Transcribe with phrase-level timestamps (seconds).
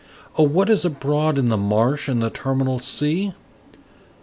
[0.35, 3.33] Oh, what is abroad in the marsh and the terminal sea?